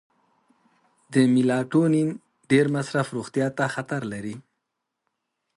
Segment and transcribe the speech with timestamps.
[1.13, 2.09] د میلاټونین
[2.51, 4.35] ډیر مصرف روغتیا ته خطر لري.